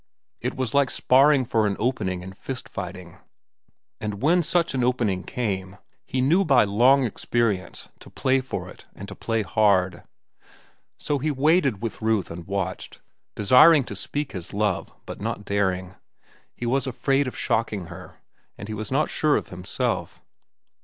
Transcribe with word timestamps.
It 0.39 0.55
was 0.55 0.73
like 0.73 0.89
sparring 0.89 1.45
for 1.45 1.67
an 1.67 1.75
opening 1.77 2.23
in 2.23 2.33
fist 2.33 2.67
fighting. 2.67 3.19
And 3.99 4.19
when 4.19 4.41
such 4.41 4.73
an 4.73 4.83
opening 4.83 5.23
came, 5.23 5.77
he 6.07 6.21
knew 6.21 6.43
by 6.43 6.63
long 6.63 7.03
experience 7.03 7.87
to 7.99 8.09
play 8.09 8.41
for 8.41 8.67
it 8.67 8.87
and 8.95 9.07
to 9.09 9.13
play 9.15 9.43
hard. 9.43 10.01
So 10.97 11.19
he 11.19 11.29
waited 11.29 11.83
with 11.83 12.01
Ruth 12.01 12.31
and 12.31 12.47
watched, 12.47 12.99
desiring 13.35 13.83
to 13.83 13.95
speak 13.95 14.31
his 14.31 14.55
love 14.55 14.91
but 15.05 15.21
not 15.21 15.45
daring. 15.45 15.93
He 16.55 16.65
was 16.65 16.87
afraid 16.87 17.27
of 17.27 17.37
shocking 17.37 17.85
her, 17.85 18.23
and 18.57 18.67
he 18.67 18.73
was 18.73 18.91
not 18.91 19.07
sure 19.07 19.35
of 19.35 19.49
himself. 19.49 20.19